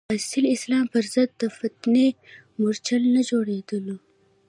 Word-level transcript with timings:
د 0.07 0.11
اصیل 0.19 0.45
اسلام 0.55 0.85
پر 0.93 1.03
ضد 1.13 1.29
د 1.41 1.43
فتنې 1.57 2.07
مورچل 2.59 3.01
نه 3.15 3.21
جوړېدلو. 3.29 3.95